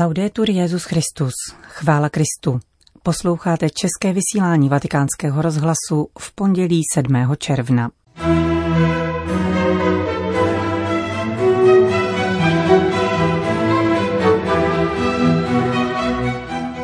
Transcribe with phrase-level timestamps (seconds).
[0.00, 1.32] Laudetur Jezus Christus,
[1.62, 2.60] chvála Kristu.
[3.02, 7.36] Posloucháte české vysílání Vatikánského rozhlasu v pondělí 7.
[7.38, 7.90] června.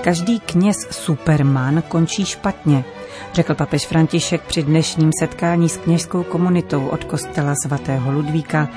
[0.04, 2.84] Každý kněz Superman končí špatně,
[3.32, 8.68] řekl papež František při dnešním setkání s kněžskou komunitou od kostela svatého Ludvíka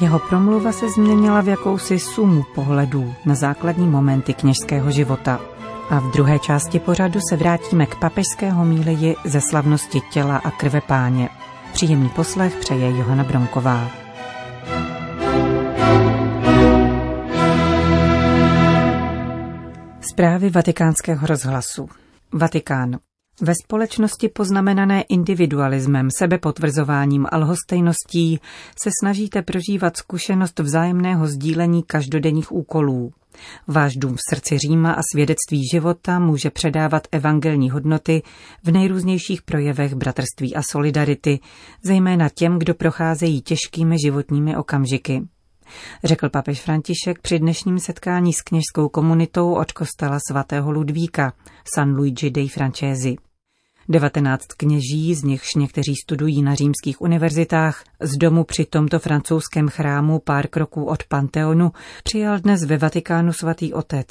[0.00, 5.40] jeho promluva se změnila v jakousi sumu pohledů na základní momenty kněžského života.
[5.90, 10.80] A v druhé části pořadu se vrátíme k papežského míleji ze slavnosti těla a krve
[10.80, 11.28] páně.
[11.72, 13.90] Příjemný poslech přeje Johana Bronková.
[20.00, 21.88] Zprávy vatikánského rozhlasu.
[22.32, 23.07] Vatikán.
[23.40, 28.40] Ve společnosti poznamenané individualismem, sebepotvrzováním a lhostejností
[28.82, 33.12] se snažíte prožívat zkušenost vzájemného sdílení každodenních úkolů.
[33.66, 38.22] Váš dům v srdci Říma a svědectví života může předávat evangelní hodnoty
[38.64, 41.40] v nejrůznějších projevech bratrství a solidarity,
[41.82, 45.28] zejména těm, kdo procházejí těžkými životními okamžiky
[46.04, 51.32] řekl papež František při dnešním setkání s kněžskou komunitou od kostela svatého Ludvíka
[51.74, 53.27] San Luigi dei Francesi.
[53.88, 60.18] 19 kněží, z nichž někteří studují na římských univerzitách, z domu při tomto francouzském chrámu
[60.18, 61.72] pár kroků od Panteonu,
[62.04, 64.08] přijal dnes ve Vatikánu svatý otec.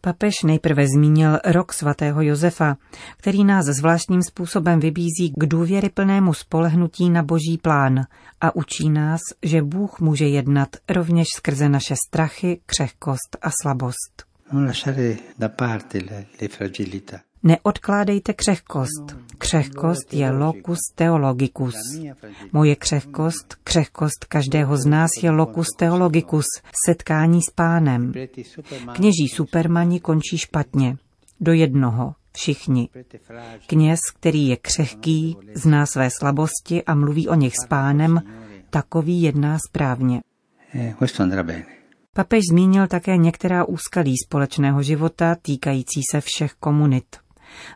[0.00, 2.76] Papež nejprve zmínil rok svatého Josefa,
[3.16, 8.06] který nás zvláštním způsobem vybízí k důvěryplnému spolehnutí na boží plán
[8.40, 14.24] a učí nás, že Bůh může jednat rovněž skrze naše strachy, křehkost a slabost.
[17.42, 19.16] Neodkládejte křehkost.
[19.38, 21.74] Křehkost je locus theologicus.
[22.52, 26.44] Moje křehkost, křehkost každého z nás je locus theologicus,
[26.86, 28.12] setkání s pánem.
[28.94, 30.96] Kněží supermani končí špatně.
[31.40, 32.88] Do jednoho, všichni.
[33.66, 38.22] Kněz, který je křehký, zná své slabosti a mluví o nich s pánem,
[38.70, 40.20] takový jedná správně.
[40.74, 40.94] Eh,
[42.12, 47.16] Papež zmínil také některá úskalí společného života týkající se všech komunit.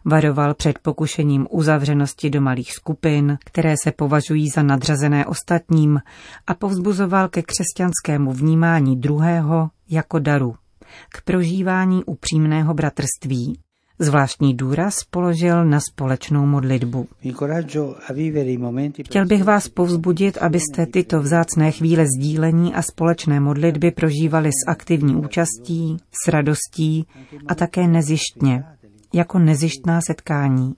[0.05, 6.01] Varoval před pokušením uzavřenosti do malých skupin, které se považují za nadřazené ostatním
[6.47, 10.55] a povzbuzoval ke křesťanskému vnímání druhého jako daru,
[11.09, 13.59] k prožívání upřímného bratrství.
[13.99, 17.09] Zvláštní důraz položil na společnou modlitbu.
[19.05, 25.17] Chtěl bych vás povzbudit, abyste tyto vzácné chvíle sdílení a společné modlitby prožívali s aktivní
[25.17, 27.07] účastí, s radostí
[27.47, 28.65] a také nezištně,
[29.13, 30.75] jako nezištná setkání.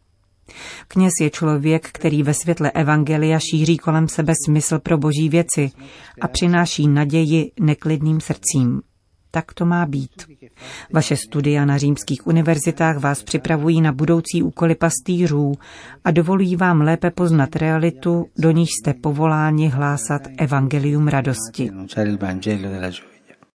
[0.88, 5.70] Kněz je člověk, který ve světle Evangelia šíří kolem sebe smysl pro boží věci
[6.20, 8.82] a přináší naději neklidným srdcím.
[9.30, 10.10] Tak to má být.
[10.92, 15.52] Vaše studia na římských univerzitách vás připravují na budoucí úkoly pastýřů
[16.04, 21.70] a dovolují vám lépe poznat realitu, do níž jste povoláni hlásat evangelium radosti.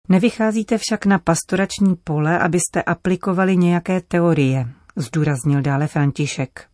[0.10, 6.66] Nevycházíte však na pastorační pole, abyste aplikovali nějaké teorie, zdůraznil dále František.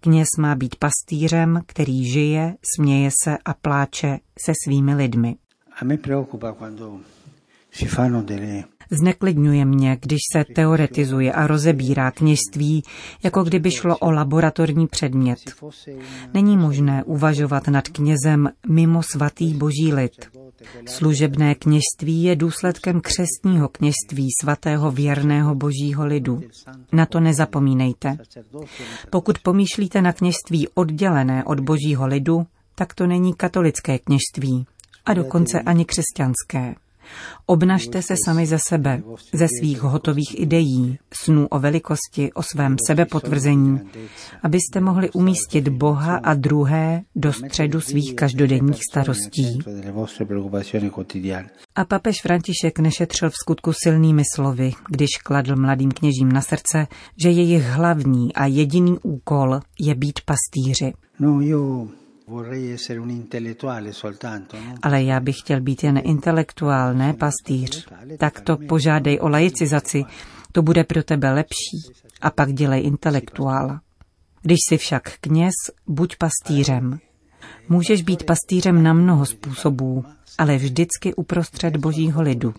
[0.00, 5.36] Kněz má být pastýřem, který žije, směje se a pláče se svými lidmi.
[8.90, 12.82] Zneklidňuje mě, když se teoretizuje a rozebírá kněžství,
[13.22, 15.38] jako kdyby šlo o laboratorní předmět.
[16.34, 20.33] Není možné uvažovat nad knězem mimo svatý boží lid.
[20.88, 26.40] Služebné kněžství je důsledkem křestního kněžství svatého věrného božího lidu.
[26.92, 28.18] Na to nezapomínejte.
[29.10, 34.66] Pokud pomýšlíte na kněžství oddělené od božího lidu, tak to není katolické kněžství
[35.06, 36.74] a dokonce ani křesťanské.
[37.46, 43.80] Obnažte se sami ze sebe, ze svých hotových ideí, snů o velikosti, o svém sebepotvrzení,
[44.42, 49.58] abyste mohli umístit Boha a druhé do středu svých každodenních starostí.
[51.74, 56.86] A papež František nešetřil v skutku silnými slovy, když kladl mladým kněžím na srdce,
[57.22, 60.92] že jejich hlavní a jediný úkol je být pastýři.
[61.20, 61.88] No, jo.
[64.82, 67.88] Ale já bych chtěl být jen intelektuál, ne pastýř.
[68.18, 70.04] Tak to požádej o laicizaci,
[70.52, 71.78] to bude pro tebe lepší.
[72.20, 73.80] A pak dělej intelektuála.
[74.42, 75.54] Když jsi však kněz,
[75.86, 76.98] buď pastýřem.
[77.68, 80.04] Můžeš být pastýřem na mnoho způsobů,
[80.38, 82.54] ale vždycky uprostřed božího lidu.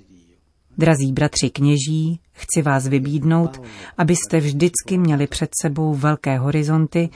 [0.77, 3.61] Drazí bratři kněží, chci vás vybídnout,
[3.97, 7.09] abyste vždycky měli před sebou velké horizonty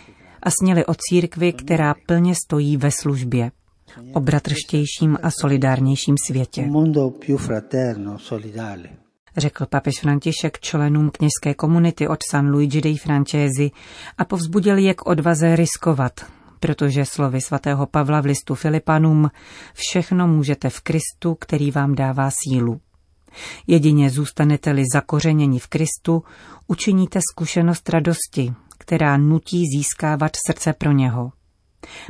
[0.44, 3.52] a sněli o církvi, která plně stojí ve službě,
[4.14, 6.70] o bratrštějším a solidárnějším světě.
[9.38, 13.72] řekl papež František členům kněžské komunity od San Luigi dei Francesi
[14.18, 16.26] a povzbudil je k odvaze riskovat,
[16.60, 19.30] protože slovy svatého Pavla v listu Filipanům
[19.74, 22.82] všechno můžete v Kristu, který vám dává sílu.
[23.68, 26.24] Jedině zůstanete-li zakořeněni v Kristu,
[26.68, 28.54] učiníte zkušenost radosti,
[28.90, 31.32] která nutí získávat srdce pro něho.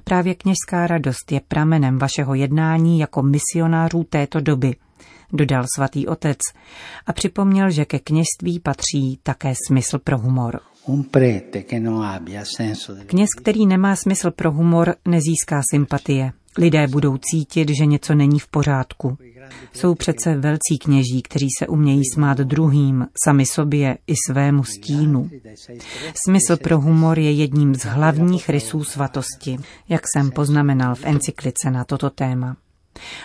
[0.04, 4.76] Právě kněžská radost je pramenem vašeho jednání jako misionářů této doby,
[5.34, 6.38] dodal svatý otec
[7.06, 10.60] a připomněl, že ke kněžství patří také smysl pro humor.
[13.06, 16.32] Kněz, který nemá smysl pro humor, nezíská sympatie.
[16.58, 19.18] Lidé budou cítit, že něco není v pořádku.
[19.74, 25.30] Jsou přece velcí kněží, kteří se umějí smát druhým, sami sobě i svému stínu.
[26.28, 29.58] Smysl pro humor je jedním z hlavních rysů svatosti,
[29.90, 32.58] jak jsem poznamenal v encyklice na toto téma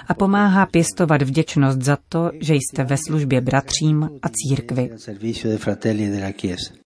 [0.09, 4.91] a pomáhá pěstovat vděčnost za to, že jste ve službě bratřím a církvi.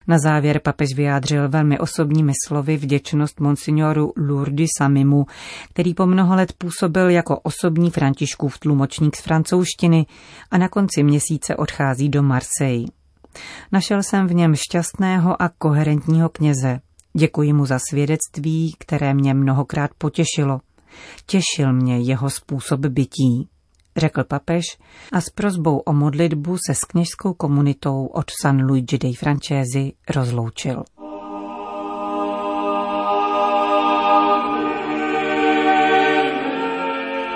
[0.06, 5.26] Na závěr papež vyjádřil velmi osobními slovy vděčnost monsignoru Lourdi Samimu,
[5.70, 10.06] který po mnoho let působil jako osobní Františkův tlumočník z francouzštiny
[10.50, 12.86] a na konci měsíce odchází do Marseille.
[13.72, 16.80] Našel jsem v něm šťastného a koherentního kněze.
[17.16, 20.60] Děkuji mu za svědectví, které mě mnohokrát potěšilo.
[21.26, 23.48] Těšil mě jeho způsob bytí,
[23.96, 24.64] řekl papež
[25.12, 30.84] a s prozbou o modlitbu se s kněžskou komunitou od San Luigi dei Francesi rozloučil.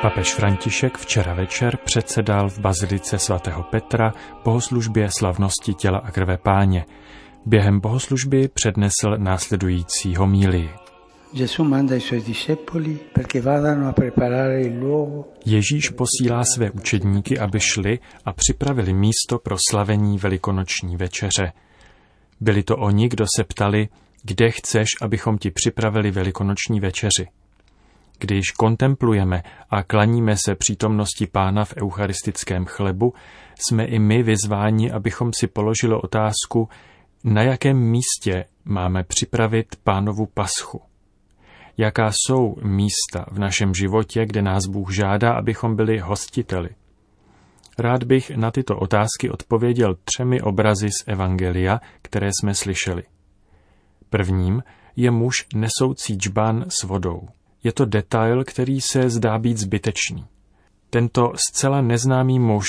[0.03, 4.12] Papež František včera večer předsedal v bazilice svatého Petra
[4.44, 6.85] bohoslužbě slavnosti těla a krve páně.
[7.47, 10.81] Během bohoslužby přednesl následující homílii.
[15.44, 21.52] Ježíš posílá své učedníky, aby šli a připravili místo pro slavení velikonoční večeře.
[22.40, 23.88] Byli to oni, kdo se ptali,
[24.23, 27.29] kde chceš, abychom ti připravili velikonoční večeři.
[28.19, 33.14] Když kontemplujeme a klaníme se přítomnosti pána v eucharistickém chlebu,
[33.67, 36.69] jsme i my vyzváni, abychom si položili otázku,
[37.25, 40.81] na jakém místě máme připravit pánovu paschu
[41.78, 46.69] jaká jsou místa v našem životě, kde nás Bůh žádá, abychom byli hostiteli.
[47.78, 53.02] Rád bych na tyto otázky odpověděl třemi obrazy z Evangelia, které jsme slyšeli.
[54.10, 54.62] Prvním
[54.96, 57.28] je muž nesoucí džban s vodou.
[57.64, 60.26] Je to detail, který se zdá být zbytečný.
[60.90, 62.66] Tento zcela neznámý muž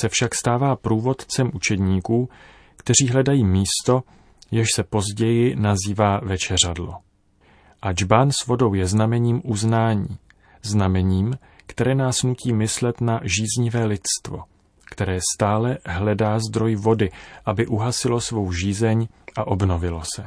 [0.00, 2.28] se však stává průvodcem učedníků,
[2.76, 4.02] kteří hledají místo,
[4.50, 6.94] jež se později nazývá večeřadlo.
[7.84, 10.18] A džbán s vodou je znamením uznání,
[10.62, 14.42] znamením, které nás nutí myslet na žíznivé lidstvo,
[14.90, 17.10] které stále hledá zdroj vody,
[17.44, 20.24] aby uhasilo svou žízeň a obnovilo se.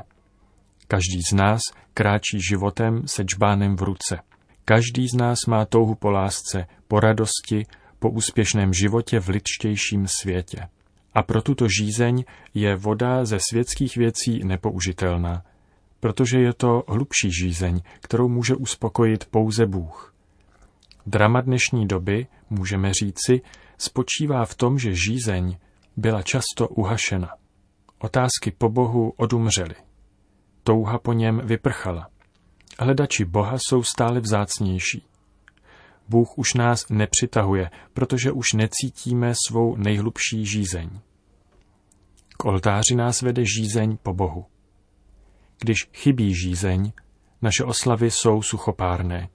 [0.87, 1.61] Každý z nás
[1.93, 4.19] kráčí životem se džbánem v ruce.
[4.65, 7.65] Každý z nás má touhu po lásce, po radosti,
[7.99, 10.67] po úspěšném životě v lidštějším světě.
[11.13, 12.23] A pro tuto žízeň
[12.53, 15.43] je voda ze světských věcí nepoužitelná,
[15.99, 20.13] protože je to hlubší žízeň, kterou může uspokojit pouze Bůh.
[21.05, 23.41] Drama dnešní doby, můžeme říci,
[23.77, 25.57] spočívá v tom, že žízeň
[25.97, 27.29] byla často uhašena.
[27.99, 29.75] Otázky po Bohu odumřely.
[30.63, 32.09] Touha po něm vyprchala.
[32.79, 35.03] Hledači Boha jsou stále vzácnější.
[36.09, 40.89] Bůh už nás nepřitahuje, protože už necítíme svou nejhlubší žízeň.
[42.37, 44.45] K oltáři nás vede žízeň po Bohu.
[45.59, 46.91] Když chybí žízeň,
[47.41, 49.29] naše oslavy jsou suchopárné.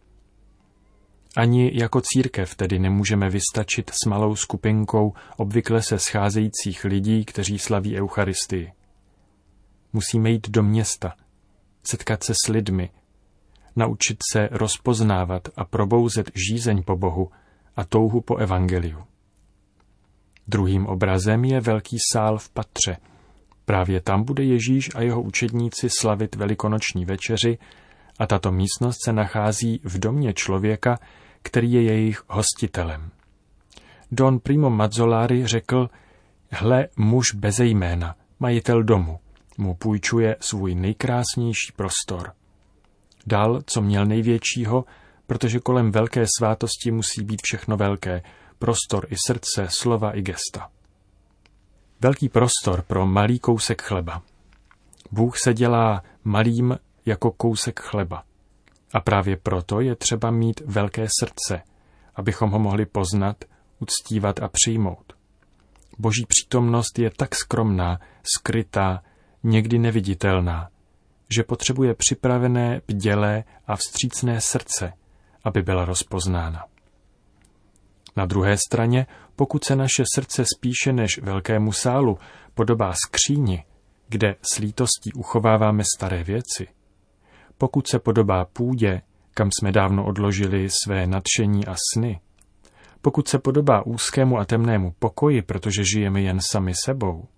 [1.37, 8.01] Ani jako církev tedy nemůžeme vystačit s malou skupinkou obvykle se scházejících lidí, kteří slaví
[8.01, 8.73] Eucharistii.
[9.93, 11.15] Musíme jít do města,
[11.83, 12.91] setkat se s lidmi,
[13.77, 17.31] naučit se rozpoznávat a probouzet žízeň po Bohu
[17.77, 19.05] a touhu po Evangeliu.
[20.49, 22.97] Druhým obrazem je velký sál v patře–
[23.73, 27.59] Právě tam bude Ježíš a jeho učedníci slavit velikonoční večeři
[28.19, 30.99] a tato místnost se nachází v domě člověka,
[31.43, 33.11] který je jejich hostitelem.
[34.11, 35.91] Don Primo Mazzolari řekl,
[36.51, 39.19] hle muž beze jména, majitel domu,
[39.59, 42.33] mu půjčuje svůj nejkrásnější prostor.
[43.27, 44.85] Dal, co měl největšího,
[45.27, 48.23] protože kolem velké svátosti musí být všechno velké,
[48.59, 50.72] prostor i srdce, slova i gesta
[52.03, 54.23] velký prostor pro malý kousek chleba.
[55.11, 58.25] Bůh se dělá malým jako kousek chleba.
[58.95, 61.63] A právě proto je třeba mít velké srdce,
[62.15, 63.45] abychom ho mohli poznat,
[63.79, 65.13] uctívat a přijmout.
[65.99, 68.01] Boží přítomnost je tak skromná,
[68.37, 69.03] skrytá,
[69.43, 70.69] někdy neviditelná,
[71.37, 74.93] že potřebuje připravené, bdělé a vstřícné srdce,
[75.45, 76.72] aby byla rozpoznána.
[78.17, 82.19] Na druhé straně, pokud se naše srdce spíše než velkému sálu
[82.55, 83.65] podobá skříni,
[84.09, 86.67] kde s lítostí uchováváme staré věci,
[87.59, 89.03] pokud se podobá půdě,
[89.35, 92.21] kam jsme dávno odložili své nadšení a sny,
[93.01, 97.29] pokud se podobá úzkému a temnému pokoji, protože žijeme jen sami sebou,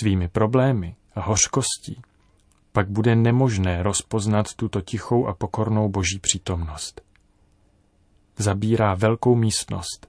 [0.00, 2.02] svými problémy a hořkostí,
[2.72, 7.00] pak bude nemožné rozpoznat tuto tichou a pokornou boží přítomnost.
[8.36, 10.06] Zabírá velkou místnost.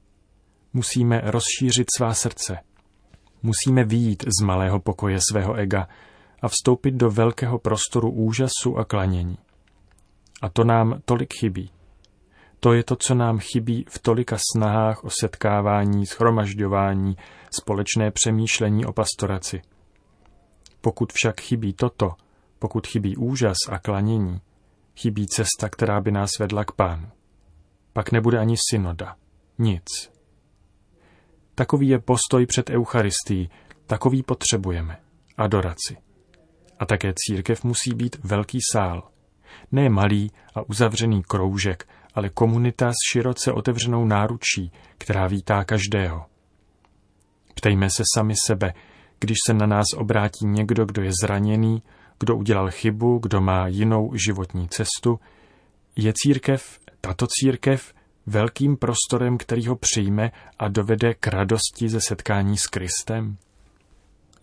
[0.73, 2.57] Musíme rozšířit svá srdce.
[3.43, 5.87] Musíme výjít z malého pokoje svého ega
[6.41, 9.37] a vstoupit do velkého prostoru úžasu a klanění.
[10.41, 11.71] A to nám tolik chybí.
[12.59, 17.17] To je to, co nám chybí v tolika snahách o setkávání, schromažďování,
[17.59, 19.61] společné přemýšlení o pastoraci.
[20.81, 22.13] Pokud však chybí toto,
[22.59, 24.41] pokud chybí úžas a klanění,
[24.95, 27.07] chybí cesta, která by nás vedla k pánu.
[27.95, 29.15] Pak nebude ani synoda.
[29.57, 29.85] Nic.
[31.55, 33.49] Takový je postoj před Eucharistií,
[33.85, 34.97] takový potřebujeme.
[35.37, 35.97] Adoraci.
[36.79, 39.09] A také církev musí být velký sál.
[39.71, 46.25] Ne malý a uzavřený kroužek, ale komunita s široce otevřenou náručí, která vítá každého.
[47.53, 48.73] Ptejme se sami sebe,
[49.19, 51.83] když se na nás obrátí někdo, kdo je zraněný,
[52.19, 55.19] kdo udělal chybu, kdo má jinou životní cestu,
[55.95, 57.93] je církev, tato církev,
[58.25, 63.37] velkým prostorem, který ho přijme a dovede k radosti ze setkání s Kristem?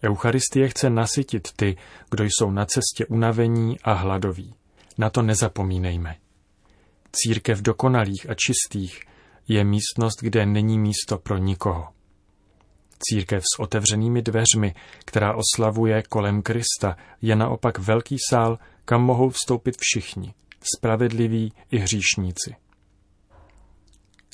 [0.04, 1.76] Eucharistie chce nasytit ty,
[2.10, 4.54] kdo jsou na cestě unavení a hladoví.
[4.98, 6.16] Na to nezapomínejme.
[7.12, 9.00] Církev dokonalých a čistých
[9.48, 11.88] je místnost, kde není místo pro nikoho.
[12.98, 19.76] Církev s otevřenými dveřmi, která oslavuje kolem Krista, je naopak velký sál, kam mohou vstoupit
[19.80, 20.34] všichni,
[20.76, 22.56] spravedliví i hříšníci.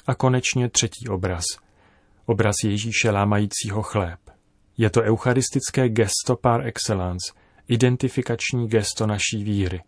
[0.07, 1.45] A konečně třetí obraz.
[2.27, 4.21] Obraz Ježíše lámajícího chléb.
[4.79, 7.33] Je to eucharistické gesto par excellence,
[7.69, 9.83] identifikační gesto naší víry.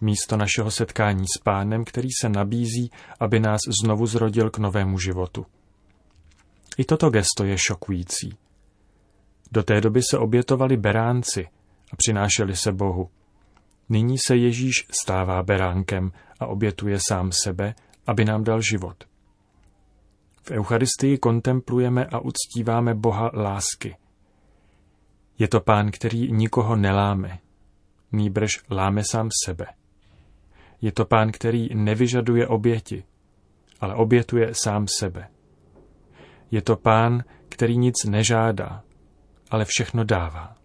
[0.00, 2.90] Místo našeho setkání s pánem, který se nabízí,
[3.20, 5.46] aby nás znovu zrodil k novému životu.
[6.78, 8.36] I toto gesto je šokující.
[9.52, 11.46] Do té doby se obětovali beránci
[11.92, 13.10] a přinášeli se Bohu.
[13.88, 17.74] Nyní se Ježíš stává beránkem a obětuje sám sebe,
[18.06, 19.04] aby nám dal život.
[20.42, 23.96] V Eucharistii kontemplujeme a uctíváme Boha lásky.
[25.38, 27.38] Je to pán, který nikoho neláme,
[28.12, 29.66] nýbrž láme sám sebe.
[30.80, 33.04] Je to pán, který nevyžaduje oběti,
[33.80, 35.28] ale obětuje sám sebe.
[36.50, 38.82] Je to pán, který nic nežádá,
[39.50, 40.56] ale všechno dává.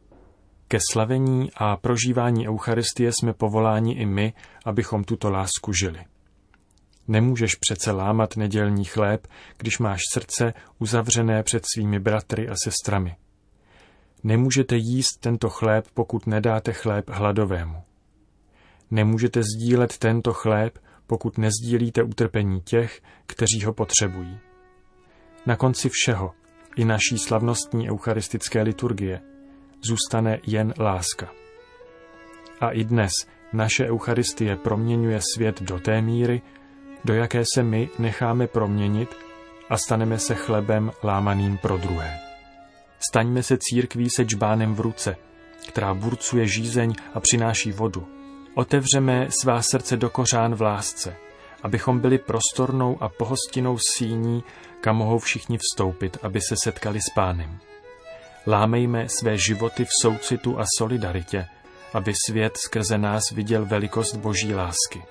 [0.71, 4.33] Ke slavení a prožívání Eucharistie jsme povoláni i my,
[4.65, 6.05] abychom tuto lásku žili.
[7.07, 13.15] Nemůžeš přece lámat nedělní chléb, když máš srdce uzavřené před svými bratry a sestrami.
[14.23, 17.83] Nemůžete jíst tento chléb, pokud nedáte chléb hladovému.
[18.91, 24.39] Nemůžete sdílet tento chléb, pokud nezdílíte utrpení těch, kteří ho potřebují.
[25.45, 26.31] Na konci všeho,
[26.75, 29.21] i naší slavnostní eucharistické liturgie,
[29.81, 31.27] zůstane jen láska.
[32.61, 33.11] A i dnes
[33.53, 36.41] naše Eucharistie proměňuje svět do té míry,
[37.05, 39.15] do jaké se my necháme proměnit
[39.69, 42.19] a staneme se chlebem lámaným pro druhé.
[43.09, 45.15] Staňme se církví se džbánem v ruce,
[45.67, 48.07] která burcuje žízeň a přináší vodu.
[48.55, 51.15] Otevřeme svá srdce do kořán v lásce,
[51.63, 54.43] abychom byli prostornou a pohostinnou síní,
[54.81, 57.59] kam mohou všichni vstoupit, aby se setkali s pánem.
[58.49, 61.45] Lámejme své životy v soucitu a solidaritě,
[61.93, 65.03] aby svět skrze nás viděl velikost boží lásky.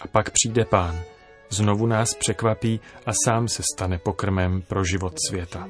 [0.00, 1.00] A pak přijde pán,
[1.50, 5.68] znovu nás překvapí a sám se stane pokrmem pro život světa.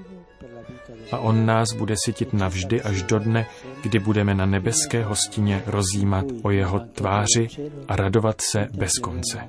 [1.12, 3.46] A on nás bude sytit navždy až do dne,
[3.82, 7.48] kdy budeme na nebeské hostině rozjímat o jeho tváři
[7.88, 9.48] a radovat se bez konce.